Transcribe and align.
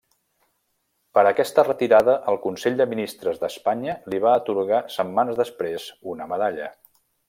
Per 1.17 1.23
aquesta 1.31 1.65
retirada 1.67 2.15
el 2.33 2.41
Consell 2.47 2.81
de 2.81 2.89
Ministres 2.95 3.39
d'Espanya 3.45 3.97
li 4.13 4.25
va 4.27 4.35
atorgar 4.41 4.83
setmanes 4.99 5.43
després 5.45 5.91
una 6.17 6.35
medalla. 6.37 6.77